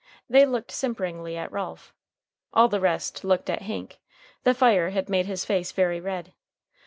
[0.27, 1.93] They looked simperingly at Ralph.
[2.55, 3.99] All the rest looked at Hank.
[4.41, 6.33] The fire had made his face very red.